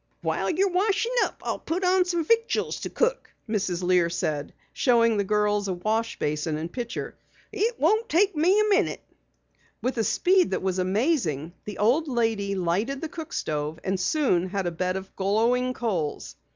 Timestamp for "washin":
0.71-1.11